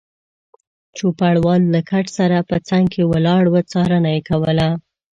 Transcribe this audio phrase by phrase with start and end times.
[0.97, 4.69] چوپړوال له کټ سره په څنګ کې ولاړ و، څارنه یې کوله.